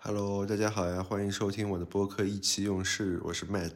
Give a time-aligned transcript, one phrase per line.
[0.00, 3.72] Hello，大家好呀，欢迎收听我的播客意气用事，我是 Matt。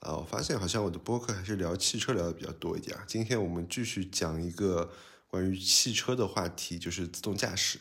[0.00, 3.04] 啊，我发现好像我的播客还是聊汽车聊的比较多一点啊。
[3.06, 4.90] 今天我们继续讲一个
[5.26, 7.80] 关于汽车的话题，就是自动驾驶。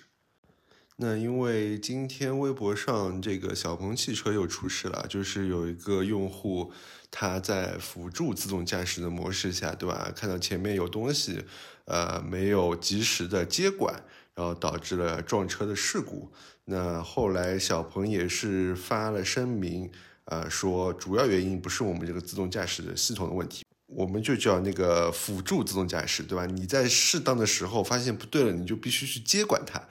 [0.96, 6.72] 那因为今天微博上这个小鹏汽车又出事了，就是有一个用户
[7.12, 10.14] 他在辅助自动驾驶的模式下，对吧？
[10.16, 11.44] 看到前面有东西，
[11.86, 14.04] 呃，没有及时的接管，
[14.40, 16.32] 然后导致了撞车的事故。
[16.64, 19.92] 那后来小鹏也是发了声明，
[20.24, 26.46] 呃，说主要原因不是我们这个自动驾驶的系统的问题，我们就叫那个辅助自动驾驶，对吧？
[26.46, 29.84] 你在适当的时候发现不对了，你就必须去接管它。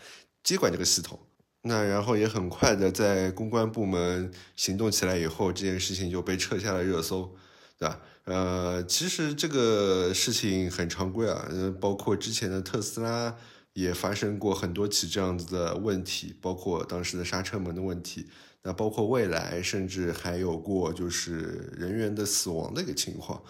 [0.43, 1.19] 接管这个系统，
[1.65, 7.37] 那然后也很快的在公关部门行动起来以后，这件事情就被撤下了热搜，
[7.79, 8.01] 对吧？
[8.25, 11.47] 呃，其实这个事情很常规啊，
[11.79, 13.37] 包括之前的特斯拉
[13.79, 18.27] 也发生过很多起这样子的问题，包括当时的刹车门的问题，
[18.65, 23.41] 那包括未来甚至还有过就是人员的死亡的一个情况，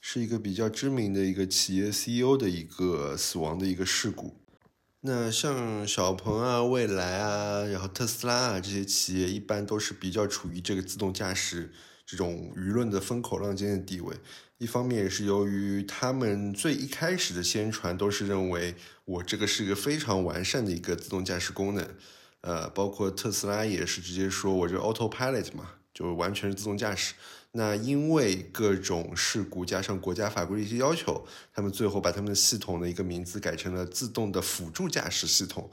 [0.00, 4.34] 是一个比较知名的一个企业 CEO 的一个死亡的一个事故。
[5.02, 11.72] 那像小鹏啊、蔚来啊，然后特斯拉啊这些企业，一般都是比较处于这个自动驾驶
[12.04, 14.16] 这种舆论的风口浪尖的地位。
[14.58, 21.86] 一方面也是由于他们最一开始的宣传都是认为我这个是一个非常完善的一个自动驾驶功能，
[22.40, 27.14] 呃，包括特斯拉也是直接说我这 Autopilot 嘛，就完全是自动驾驶。
[27.56, 35.70] 那因为各种事故加上国家法规的一些要求，他们最后把他们的系统的一个名字改成了自动的辅助驾驶系统。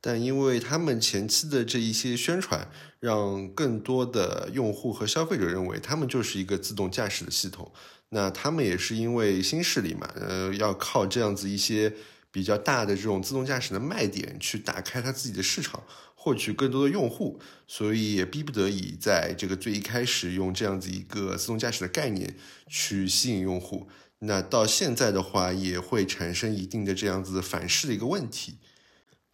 [0.00, 7.70] 但因为他们前期的这一些宣传，让更多的用户和消费者认为他们就是一个自动驾驶的系统。
[8.08, 11.94] 那他们也是因为新势力嘛，呃，要靠这样子一些
[12.32, 15.80] 比较大的这种自动驾驶的卖点去打开他自己的市场。
[16.22, 22.36] 获取更多的用户，所以也逼不得已在这个最一开始用这样子一个自动驾驶的概念
[22.68, 23.88] 去吸引用户。
[24.20, 28.58] 那到现在的话，也会产生一定的这样子反噬的一个问题。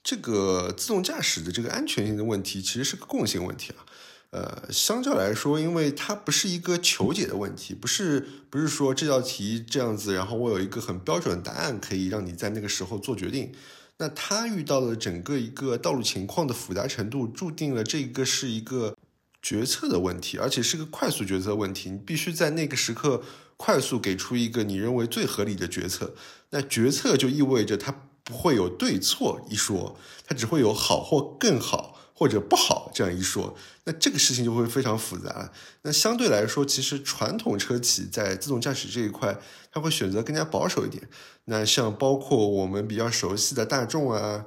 [0.02, 3.84] 这个自动驾驶的这个安全性的问题，其实是个共性问题啊。
[4.30, 13.52] 呃，相较来说，因为它不是一个求解的问题，不是不是说这道题这样子，然后我有一个很标准的答案可以让你在那个时候做决定。
[13.98, 18.97] 那他遇到的整个一个道路情况的复杂程度，注定了这个是一个
[19.42, 21.91] 决策的问题，而且是个快速决策问题。
[21.91, 23.22] 你必须在那个时刻
[23.56, 26.14] 快速给出一个你认为最合理的决策。
[26.50, 27.92] 那决策就意味着它
[28.22, 31.97] 不会有对错一说，它只会有好或更好。
[32.18, 35.52] 或者不好这样一说，那这个事情就会非常复杂。
[35.82, 39.38] 那相对来说，其实传统车企在自动驾驶这一块，
[39.70, 41.08] 它会选择更加保守一点。
[41.44, 44.46] 那像包括我们比较熟悉的大众啊，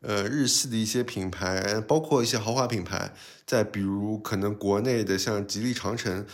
[0.00, 3.12] 呃，日系的一些品牌，包括一些豪华品牌，
[3.44, 6.24] 再比如可能国内的像吉利、长城。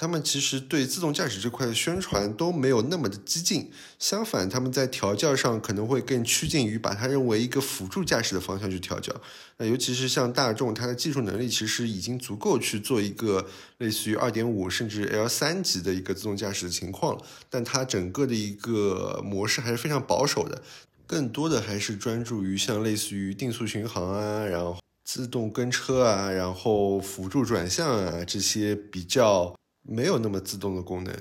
[0.00, 9.12] 他们其实对自动驾驶这块的宣传都没有那么的激进，相反，他们在调教上可能会更趋近于把它认为一个辅助驾驶的方向去调教。
[9.56, 13.44] 那尤其是像大众，它的技术能力其实已经足够去做一个
[13.78, 20.62] 类似于二点五甚至 L 三级的一个自动驾驶的情况了，但它整个的一个模式还是非常保守的，
[21.08, 29.57] 更多的还是专注于像类似于定速巡航啊，然后自动跟车啊，然后辅助转向啊这些比较。
[29.90, 31.14] 没有那么自动的功能，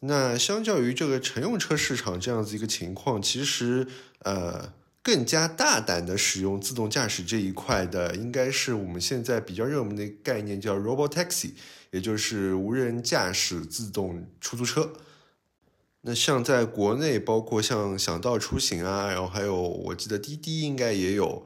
[0.00, 3.84] 那相较于这个乘用车市场这样子一个情况，其实
[4.20, 4.72] 呃
[5.02, 11.54] 更加大胆的使用自动驾驶这一块的，应该是我们现在比较热门的概念叫 Robot Taxi，
[11.90, 14.92] 也就是无人驾驶自动出租车。
[16.02, 21.44] 那像在国内，包括像想到出行啊，然后还有我记得滴滴应该也有。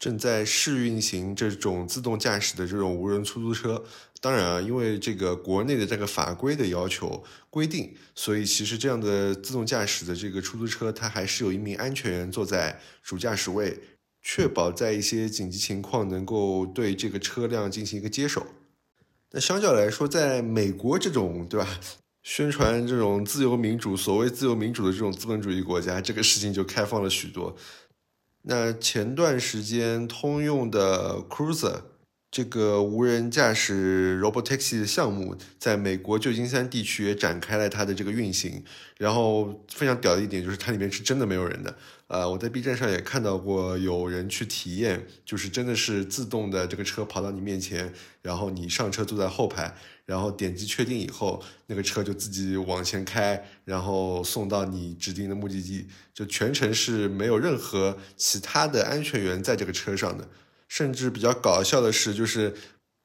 [0.00, 3.84] 正在试运行这种自动驾驶的这种无人出租车，
[4.18, 13.78] 当然啊，因为这个国内的这个法规的要求规定，所以其实这样的自动驾驶的这个出租车，它还是有一名安全员坐在主驾驶位，
[14.22, 18.46] 确保在一些紧急情况能够对这个车辆进行一个接手。
[19.32, 21.78] 那相较来说，在美国这种对吧，
[22.22, 27.54] 宣传这种自由民主，所谓自由民主的这种资本主义国家，这个事情就开放了许多。
[28.42, 31.82] 那前段时间，通用的 Cruiser
[32.30, 38.62] 这个无人驾驶 Robotaxi 的项目，在美国旧金山地区也展开了它的这个运行。
[38.96, 41.76] 然后非常屌的一点就是，它里面是真的没有人的。
[42.06, 47.92] 呃，我在 B 站上也看到过有人去体验，就是真的是自动的这个车跑到你面前，
[48.22, 49.74] 然后你上车坐在后排，
[50.06, 60.28] 然后点击确定以后，那个车就自己往前开，然后送到你指定的目的地，就全程是没有任何其他的安全员在这个车上的，
[60.70, 62.54] 甚至比较搞笑的是，就是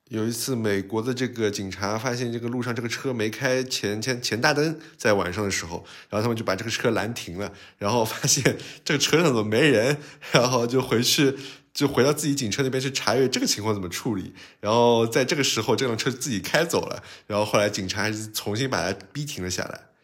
[0.09, 9.97] 有一次美国的这个警察发现这个路上这个车没开前前前大灯，在晚上的时候，然后他们就把这个车拦停了，然后发现这个车上怎么没人，
[10.31, 11.35] 然后就回去
[11.73, 19.94] 就回到自己警车那边去查阅这个情况怎么处理，然后在这个时候这辆车自己开走了，然后后来警察还是重新把它逼停了下来。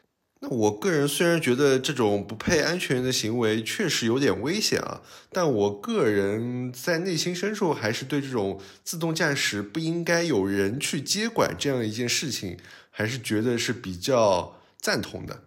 [0.44, 5.02] 那我个人虽然觉得这种不配安全员的行为确实有点危险啊，
[5.32, 12.58] 但我个人在内心深处还是对这种自动驾驶不应该有人去接管这样一件事情，
[12.90, 15.44] 还是觉得是比较赞同的。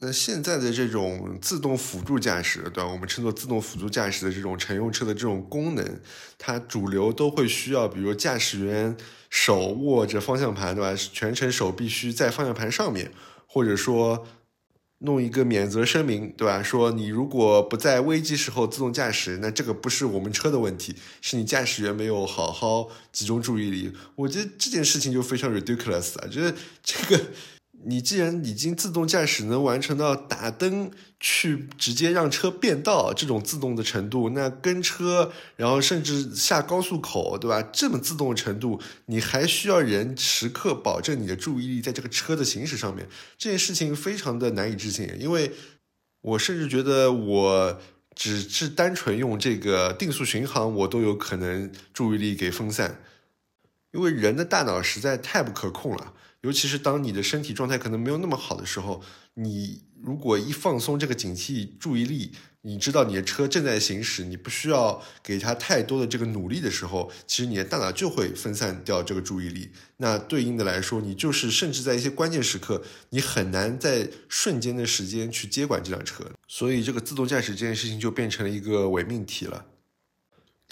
[0.00, 2.88] 那现在的这种自动辅助驾驶，对吧？
[2.88, 6.00] 我们称作自动辅助驾驶的这种乘用车的这种功能，
[6.36, 8.96] 它主流都会需要，比如驾驶员
[9.30, 10.92] 手握着方向盘，对吧？
[10.96, 13.12] 全程手必须在方向盘上面。
[13.52, 14.26] 或者说，
[15.00, 16.62] 弄一个免责声明，对吧？
[16.62, 23.92] 说你如果不在危机时候自动驾驶，那这个不是我们车的问题，是你驾驶员没有好好集中注意力。
[24.14, 26.26] 我觉得这件事情就非常 ridiculous 啊！
[26.28, 27.22] 觉得这个。
[27.84, 37.62] 你既然已经自动驾驶能完成到打灯去直接让车变道这种自动的程度，那跟车，然后甚至下高速口，对吧？
[37.72, 45.08] 这么自动的程度，你还需要人时刻保证你的注意力在这个车的行驶上面，这件事情非常的难以置信。
[45.18, 45.52] 因为
[46.20, 47.80] 我甚至觉得，我
[48.14, 53.00] 只是单纯用这个定速巡航，我都有可能注意力给分散，
[53.92, 56.12] 因为人的大脑实在太不可控了。
[56.42, 59.02] 尤其是当你的身体状态可能没有那么好的时候，
[59.34, 69.70] 你如果一放松这个警惕注意力，你知道你的车正在行驶，你不需要给它太多的这个努力的时候，其实你的大脑就会分散掉这个注意力。
[69.98, 76.24] 那对应的来说，你就是甚至在一些关键时刻，你很难在瞬间的时间去接管这辆车。
[76.48, 79.66] 所以，这个自动驾驶这件事情就变成了一个伪命题了。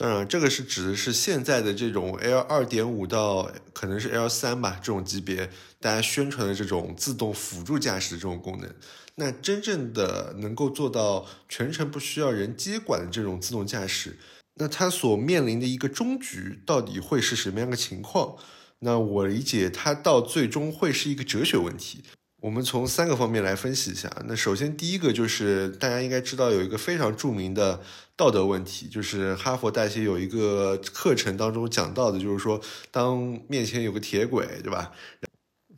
[0.01, 8.75] 当然，这个是指的是现在的这种 L 二点五到可能是 L 三吧这种级别，大家宣传的这种自动辅助驾驶的这种功能。
[9.17, 14.17] 那真正的能够做到全程不需要人接管的这种自动驾驶，
[14.55, 18.37] 那它所面临的一个终局到底会是什么样的情况？
[18.79, 22.05] 那我理解，它到最终会是一个哲学问题。
[22.41, 24.11] 我们从三个方面来分析一下。
[24.27, 27.81] 那首先第一个就是大家应该知道有一个非常著名的
[28.17, 32.61] 道德问题，就是哈佛大学有一个课程当中讲到的，就是说
[32.91, 34.91] 当面前有个铁轨，对吧？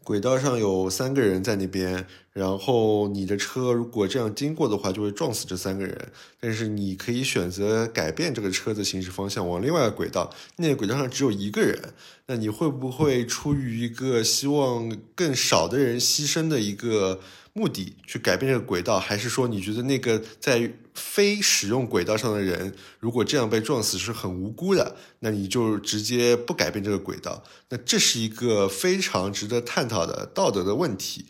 [0.05, 6.13] 轨道上有三个人在那边，然后你的车如果这样经过的话，就会撞死这三个人。
[6.41, 10.33] 但是你可以选择改变这个车的行驶方向，往另外一个轨道。
[10.57, 11.95] 那个轨道上只有一个人，
[12.27, 17.21] 那你会不会出于一个希望更少的人牺牲的一个？
[17.55, 27.45] 目的去改变这个轨道，还是说你觉得那个在非使用轨道上的人，如果这样被撞死是很无辜的，那你就直接不改变这个轨道？
[27.69, 31.27] 那这是一个非常值得探讨的道德的问题。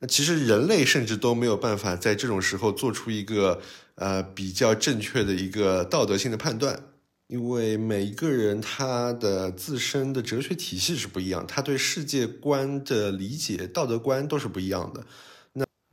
[0.00, 3.60] 那其实人类甚至都没有办法在这种时候做出一个
[3.96, 6.82] 呃比较正确的一个道德性的判断，
[7.28, 15.04] 因为每一个人他的自身的哲学体系是不一样，他对世界观的理解、道德观都是不一样的。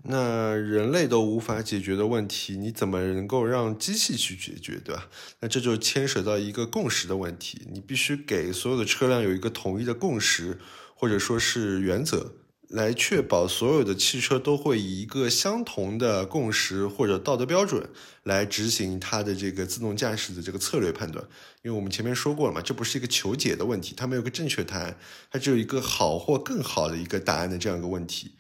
[0.04, 5.10] 那人类都无法解决的问题，你怎么能够让机器去解决，对吧？
[5.42, 10.58] 那这就牵扯到一个共识的问题，你必须给所有的车辆有一个统一的共识，
[10.96, 12.32] 或者说是原则，
[12.70, 17.90] 来确保所有的汽车都会以一个相同的共识或者道德标准
[18.24, 21.24] 来执行它的这个自动驾驶的这个策略判断。
[21.62, 24.98] 因为我们前面说过了嘛，这不是一个求解的问题，它没有个正确答案，
[25.30, 28.32] 它只有一个好或更好的一个答案的这样一个问题。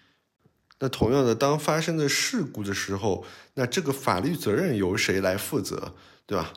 [0.80, 5.94] 那同样的，当发生的事故的时候，那这个法律责任由谁来负责，
[6.26, 6.54] 对吧？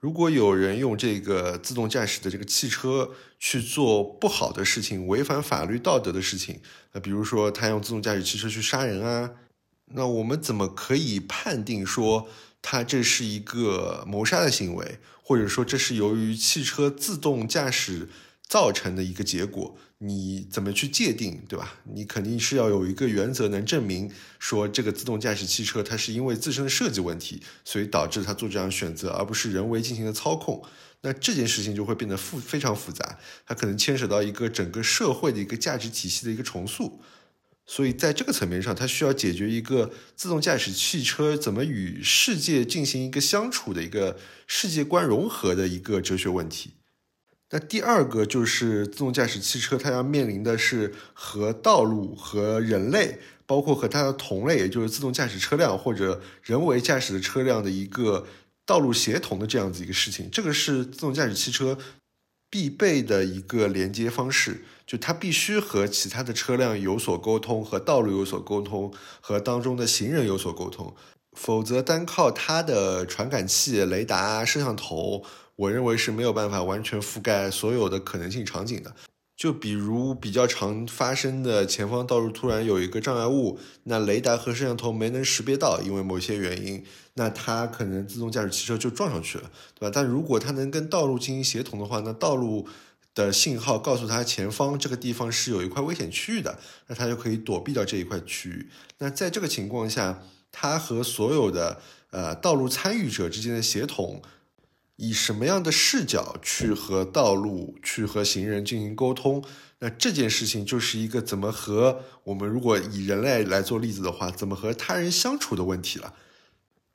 [0.00, 6.60] 如果有人用这个自动驾驶的这个汽车去做不好的事情，违反法律道德的事情，
[6.92, 9.30] 那比如说他用自动驾驶汽车去杀人啊，
[9.94, 12.28] 那我们怎么可以判定说
[12.62, 18.08] 他这是一个谋杀的行为，或者说这是由于汽车自动驾驶
[18.48, 19.76] 造成的一个结果？
[20.00, 21.74] 你怎么去界定，对吧？
[21.92, 30.64] 你肯定是要有一个原则，能证明说这个自动驾驶汽车它是因为自身的设计问题，所以导致它做这样选择，而不是人为进行的操控。
[31.00, 37.00] 那这件事情就会变得复非常复杂，它可能牵扯到一个整个社会的一个价值体系的一个重塑。
[37.66, 46.74] 所以在这个层面上，它需要解决一个自动驾驶汽车怎么与世界进行一个相处的一个世界观融合的一个哲学问题。
[47.50, 58.26] 那第二个就是自动驾驶汽车，它要面临的是和道路、和人类，包括和它的同类，也就是自动驾驶车辆或者人为驾驶的车辆的一个
[58.66, 61.78] 道路协同的这样子一个事情，这个是自动驾驶汽车
[62.50, 70.94] 必备的一个连接方式，就它必须和其他的车辆有所沟通，和道路有所沟通，和当中的行人有所沟通，
[71.32, 75.24] 否则单靠它的传感器、雷达、摄像头，
[75.58, 78.94] 我认为是没有办法完全覆盖所有的可能性场景的。
[79.36, 86.84] 就比如比较常发生的前方道路突然有一个障碍物，那雷达和摄像头没能识别到，因为某些原因，
[87.14, 89.92] 那它可能自动驾驶汽车就撞上去了，对吧？
[89.94, 92.66] 但如果它能跟道路进行协同的话，那道路
[93.14, 98.68] 的信号告诉它前方这个地方是有一块危险区域的，那它就可以躲避到这一块区域。
[98.98, 104.20] 那在这个情况下，它和所有的呃道路参与者之间的协同。
[105.00, 109.44] 以什么样的视角去和道路、去和行人进行沟通？
[109.78, 116.14] 那这件事情就是一个怎么和我们如果以人类来做例子的话，怎么和他人相处的问题了。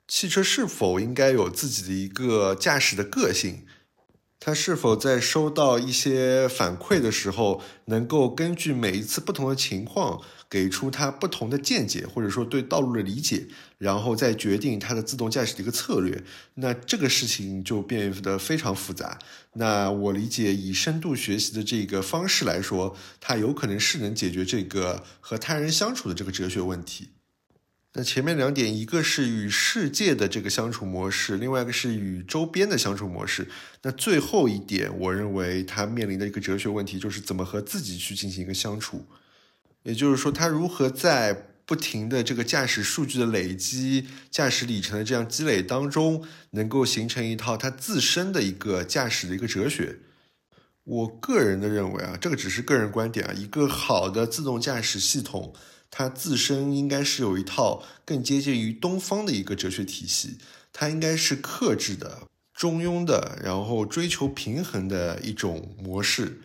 [0.06, 3.64] 汽车是否应该有自己的一个驾驶的个性？
[4.46, 10.20] 它是否在收到一些反馈的时候，能够根据每一次不同的情况，
[10.50, 13.46] 给出它不同的见解，或者说对道路的理解，
[13.78, 16.22] 然后再决定它的自动驾驶的一个策略？
[16.56, 19.18] 那这个事情就变得非常复杂。
[19.54, 27.08] 那我理解，以深度学习的这个方式来说，它有可能是能解决这个和他人相处的这个哲学问题。
[27.96, 33.46] 那前面两点，一个是与世界的这个相处模式，另外一个是与周边的相处模式。
[33.82, 39.06] 那最后一点，我认为它面临的一个哲学问题，就是怎么和自己去进行一个相处。
[39.84, 50.00] 也就是说，他如何在不停的这个驾驶数据的累积、驾驶里程的这样积累当中，能够形成一套他自身的一个驾驶的一个哲学。
[50.82, 55.54] 我个人的认为啊，这个只是个人观点啊，一个好的自动驾驶系统。
[55.96, 60.38] 它自身应该是有一套更接近于东方的一个哲学体系，
[60.72, 62.22] 它应该是克制的、
[62.52, 66.40] 中庸的，然后追求平衡的一种模式。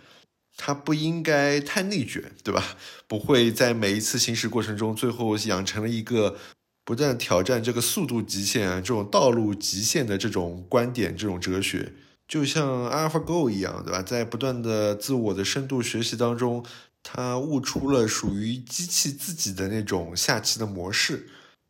[0.55, 2.77] 它不应该太内卷，对吧？
[3.07, 6.37] 不会在每一次行驶过程中，最后养成了一个
[6.85, 11.93] 不断挑战这个速度极限、这种道路极限的这种观点、这种哲学。
[12.27, 14.03] 就像 AlphaGo 一样，对吧？
[14.03, 16.63] 在不断的自我的深度学习当中。
[17.03, 21.29] 它悟出了属于机器自己的那种下棋的模式，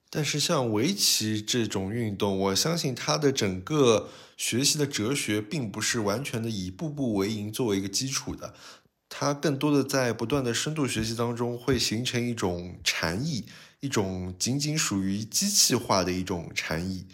[0.09, 8.53] 但是像围棋这种运动，我相信它的整个学习的哲学并不是完全的以步步为营作为一个基础的，
[9.07, 13.45] 它更多的在不断的深度学习当中会形成一种禅意，
[13.79, 17.05] 一种仅仅属于机器化的一种禅意。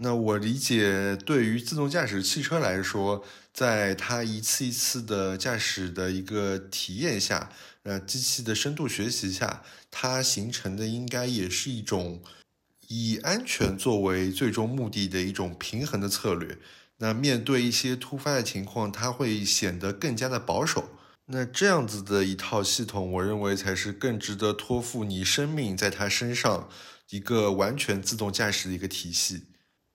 [0.00, 7.50] 那我理解，对于自动驾驶汽车来说，在它一次一次的驾驶的一个体验下，
[7.82, 12.22] 呃，机器的深度学习下，它形成的应该也是一种
[12.86, 16.58] 以安全作为最终目的的一种平衡的策略。
[16.98, 20.90] 那面对一些突发的情况，它会显得更加的保守。
[21.26, 26.68] 那这样子的一套系统，我认为才是更值得托付你生命在它身上
[27.10, 29.42] 一个完全自动驾驶的一个体系。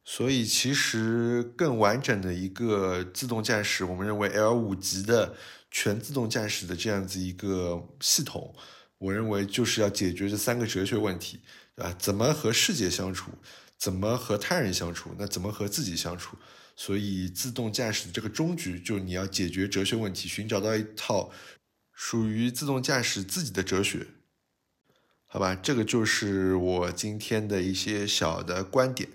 [0.05, 5.33] 所以，其实更完整的一个自动驾驶，我们认为 L 五级的
[5.71, 8.53] 全自动驾驶的这样子一个系统，
[8.97, 11.39] 我认为就是要解决这三个哲学问题，
[11.77, 11.95] 啊？
[11.97, 13.31] 怎么和世界相处？
[13.77, 15.15] 怎么和他人相处？
[15.17, 16.37] 那怎么和自己相处？
[16.75, 21.31] 所以，自动驾驶的这个终局，就你要解决哲学问题，寻找到一套
[21.93, 24.07] 属于自动驾驶自己的哲学，
[25.27, 25.55] 好吧？
[25.55, 29.07] 这个就是我今天的一些小的观点。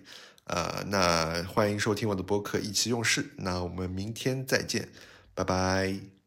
[0.49, 3.31] 呃，那欢迎收听我的播客，意气用事。
[3.37, 4.89] 那我们明天再见，
[5.35, 6.18] 拜拜。